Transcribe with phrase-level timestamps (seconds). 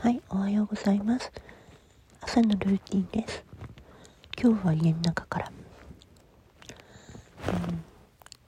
[0.00, 1.30] はい、おはようございます。
[2.22, 3.44] 朝のルーティンです。
[4.42, 5.52] 今日は家の中から。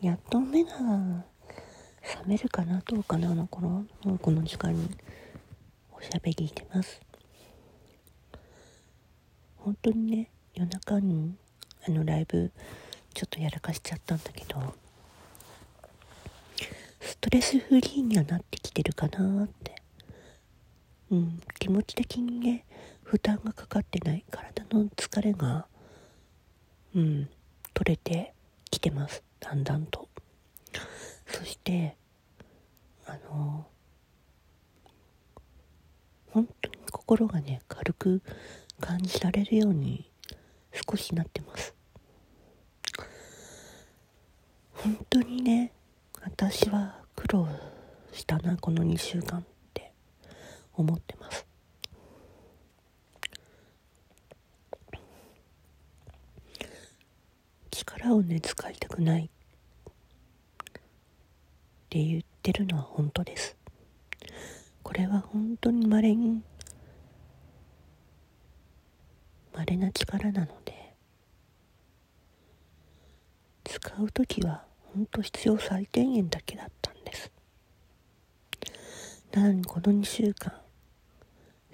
[0.00, 1.22] うん、やっと目が覚
[2.24, 3.84] めるかな、どうかな、の頃、も
[4.14, 4.88] うこの時間に
[5.92, 6.98] おしゃべりしてます。
[9.58, 11.36] 本当にね、夜中に
[11.86, 12.52] あのライブ
[13.12, 14.74] ちょっとやらかしちゃったんだけど、
[17.00, 19.73] ストレスフリーにはなってきてるかなって。
[21.10, 22.64] うん、気持ち的にね、
[23.02, 25.66] 負担がかかってない体の疲れが、
[26.94, 27.28] うん、
[27.74, 28.32] 取れて
[28.70, 29.22] きてます。
[29.40, 30.08] だんだんと。
[31.26, 31.96] そして、
[33.06, 33.66] あの、
[36.30, 38.22] 本当に心がね、軽く
[38.80, 40.10] 感じられるように
[40.88, 41.74] 少しなってます。
[44.72, 45.72] 本当にね、
[46.22, 47.48] 私は苦労
[48.12, 49.44] したな、この2週間
[50.76, 51.46] 思ってます。
[57.70, 59.28] 力をね、使いたくないっ
[61.88, 63.56] て言ってるのは本当です。
[64.82, 66.42] これは本当に稀に、
[69.54, 70.94] 稀な力なので、
[73.64, 74.64] 使う時は
[74.94, 77.30] 本当必要最低限だけだったんです。
[79.32, 80.52] なのにこの2週間、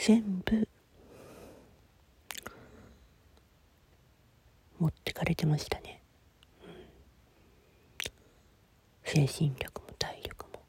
[0.00, 0.68] 全部、
[4.78, 6.00] 持ってかれてましたね。
[6.62, 6.68] うん、
[9.02, 10.62] 精神力も体力も。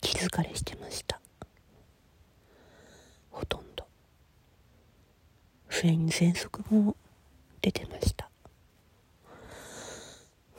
[0.00, 1.20] 気疲れしてました。
[3.32, 3.84] ほとんど。
[5.68, 6.96] それに喘息も
[7.60, 8.30] 出てました。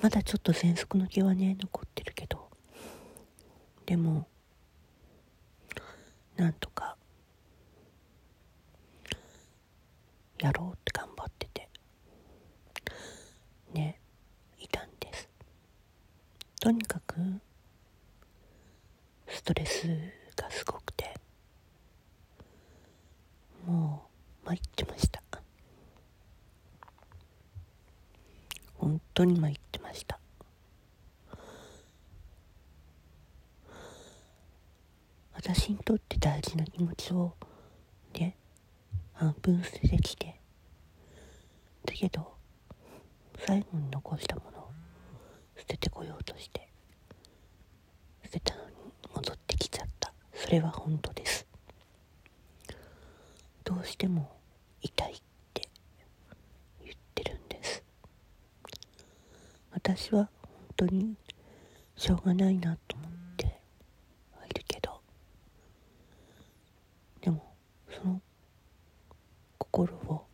[0.01, 1.96] まだちょっと喘息の気はね、残って。
[3.87, 4.27] でも、
[6.35, 6.97] なんとか、
[10.39, 11.69] やろうって頑張ってて、
[13.73, 14.01] ね、
[14.59, 15.29] いたんです。
[16.59, 17.15] とにかく、
[19.29, 19.87] ストレス
[20.35, 21.13] がすごくて、
[23.65, 24.09] も
[24.43, 25.17] う参ってました。
[28.77, 30.19] 本当に参ってました。
[35.47, 37.33] 私にとって大事な気持ちを
[38.13, 38.35] ね
[39.13, 40.35] 半分捨ててきて。
[41.85, 42.33] だけど
[43.45, 44.71] 最後に残したものを
[45.57, 46.67] 捨ててこようとして
[48.25, 48.75] 捨てたのに
[49.15, 50.11] 戻ってきちゃった。
[50.33, 51.47] それは本当です。
[53.63, 54.29] どうしても
[54.81, 55.15] 痛いっ
[55.53, 55.69] て
[56.83, 57.83] 言ってるんです。
[59.71, 61.15] 私は本当に
[61.95, 63.45] しょうがないなと思って
[64.37, 64.99] はいるけど
[67.21, 67.53] でも
[67.89, 68.21] その
[69.77, 70.25] 心を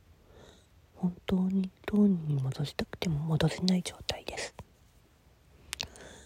[0.96, 4.56] 本当にどうに戻したくても戻せない状態です。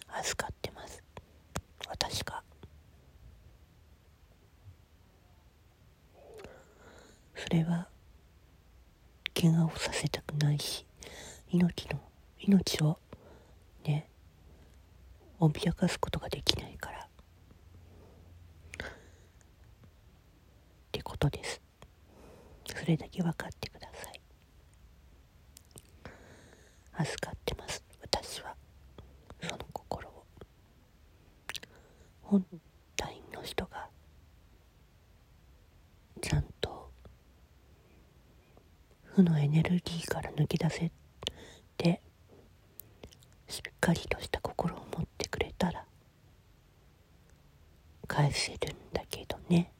[0.07, 1.01] 預かってます。
[1.89, 2.43] 私が。
[7.35, 7.87] それは
[9.33, 10.85] 怪我をさせたくないし
[11.49, 11.99] 命の
[12.39, 12.99] 命を
[13.83, 14.07] ね
[15.39, 16.99] 脅かすことができないから。
[16.99, 17.07] っ
[20.91, 21.66] てことです。
[22.77, 24.21] それだけ分かってください。
[26.93, 27.83] 預かってます。
[28.01, 28.55] 私は。
[29.41, 30.25] その心を。
[32.21, 32.45] 本
[32.95, 33.89] 体の人が。
[36.21, 36.91] ちゃんと。
[39.05, 40.91] 負のエネルギーから抜け出せ
[41.77, 42.01] て。
[43.47, 45.83] しっかりとした心を持ってくれたら。
[48.07, 49.71] 返せるんだけどね。